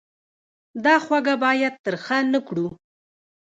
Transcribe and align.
دا 0.85 0.95
خوږه 1.05 1.35
باید 1.45 1.73
تریخه 1.83 2.17
نه 2.33 2.39
کړو. 2.47 2.67